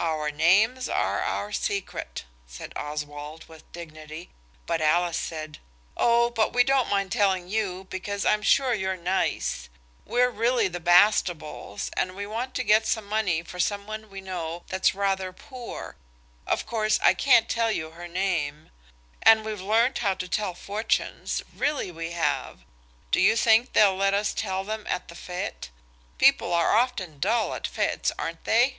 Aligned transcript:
"Our 0.00 0.30
names 0.30 0.88
are 0.88 1.22
our 1.22 1.50
secret," 1.50 2.24
said 2.46 2.72
Oswald, 2.76 3.46
with 3.48 3.70
dignity, 3.72 4.30
but 4.64 4.80
Alice 4.80 5.18
said, 5.18 5.58
"Oh, 5.96 6.30
but 6.30 6.52
we 6.52 6.62
don't 6.62 6.88
mind 6.90 7.10
telling 7.10 7.48
you, 7.48 7.84
because 7.90 8.24
I'm 8.24 8.42
sure 8.42 8.72
you're 8.74 8.96
nice. 8.96 9.68
We're 10.04 10.30
really 10.30 10.68
the 10.68 10.78
Bastables, 10.80 11.90
and 11.96 12.14
we 12.14 12.26
want 12.28 12.54
to 12.54 12.62
get 12.62 12.86
some 12.86 13.06
money 13.06 13.42
for 13.42 13.58
some 13.58 13.88
one 13.88 14.08
we 14.10 14.20
know 14.20 14.62
that's 14.68 14.94
rather 14.94 15.32
poor–of 15.32 16.64
course 16.66 17.00
I 17.02 17.12
can't 17.14 17.48
tell 17.48 17.72
you 17.72 17.90
her 17.92 18.06
name. 18.06 18.70
And 19.22 19.44
we've 19.44 19.60
learnt 19.62 19.98
how 19.98 20.14
to 20.14 20.28
tell 20.28 20.54
fortunes–really 20.54 21.90
we 21.90 22.12
have. 22.12 22.60
Do 23.10 23.20
you 23.20 23.34
think 23.34 23.72
they'll 23.72 23.96
let 23.96 24.14
us 24.14 24.32
tell 24.32 24.62
them 24.62 24.86
at 24.88 25.08
the 25.08 25.16
fête. 25.16 25.70
People 26.18 26.52
are 26.52 26.76
often 26.76 27.18
dull 27.18 27.52
at 27.54 27.64
fêtes, 27.64 28.12
aren't 28.18 28.44
they?" 28.44 28.78